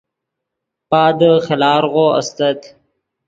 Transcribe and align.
پادے 0.89 1.31
خیلارغو 1.45 2.03
استت 2.19 2.59